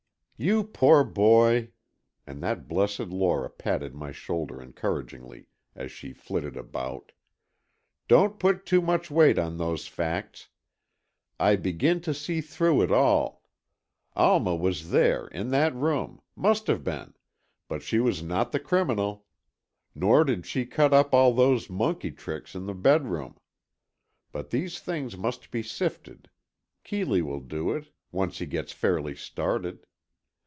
"You 0.41 0.63
poor 0.63 1.03
boy," 1.03 1.69
and 2.25 2.41
that 2.41 2.67
blessed 2.67 3.01
Lora 3.11 3.47
patted 3.47 3.93
my 3.93 4.11
shoulder 4.11 4.59
encouragingly, 4.59 5.45
as 5.75 5.91
she 5.91 6.13
flitted 6.13 6.57
about, 6.57 7.11
"don't 8.07 8.39
put 8.39 8.65
too 8.65 8.81
much 8.81 9.11
weight 9.11 9.37
on 9.37 9.57
those 9.57 9.85
facts. 9.85 10.49
I 11.39 11.57
begin 11.57 12.01
to 12.01 12.13
see 12.15 12.41
through 12.41 12.81
it 12.81 12.91
all. 12.91 13.43
Alma 14.15 14.55
was 14.55 14.89
there, 14.89 15.27
in 15.27 15.49
that 15.51 15.75
room—must 15.75 16.65
have 16.65 16.83
been—but 16.83 17.83
she 17.83 17.99
was 17.99 18.23
not 18.23 18.51
the 18.51 18.59
criminal. 18.59 19.27
Nor 19.93 20.23
did 20.23 20.47
she 20.47 20.65
cut 20.65 20.91
up 20.91 21.13
all 21.13 21.35
those 21.35 21.69
monkey 21.69 22.09
tricks 22.09 22.55
in 22.55 22.65
the 22.65 22.73
bedroom. 22.73 23.37
But 24.31 24.49
these 24.49 24.79
things 24.79 25.15
must 25.15 25.51
be 25.51 25.61
sifted. 25.61 26.31
Keeley 26.83 27.21
will 27.21 27.41
do 27.41 27.69
it, 27.73 27.91
once 28.11 28.39
he 28.39 28.47
gets 28.47 28.71
fairly 28.71 29.13
started. 29.15 29.85